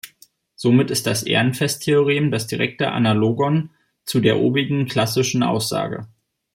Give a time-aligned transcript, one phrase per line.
[0.55, 3.69] Somit ist das Ehrenfest-Theorem das direkte Analogon
[4.03, 6.07] zu der obigen klassischen Aussage.